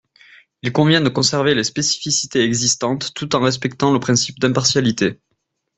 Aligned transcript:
Il 0.63 0.71
convient 0.73 1.01
de 1.01 1.09
conserver 1.09 1.53
les 1.53 1.63
spécificités 1.63 2.41
existantes 2.43 3.13
tout 3.13 3.35
en 3.35 3.39
respectant 3.39 3.93
le 3.93 3.99
principe 3.99 4.39
d’impartialité. 4.39 5.19